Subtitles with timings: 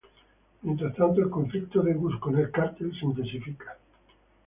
[0.63, 3.77] Mientras tanto, el conflicto de Gus con el Cártel se intensifica.